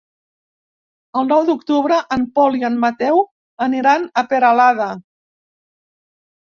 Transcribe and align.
El 1.19 1.29
nou 1.31 1.43
d'octubre 1.49 1.99
en 2.17 2.25
Pol 2.39 2.59
i 2.63 2.65
en 2.73 2.81
Mateu 2.87 3.23
aniran 3.69 4.11
a 4.23 4.29
Peralada. 4.35 4.93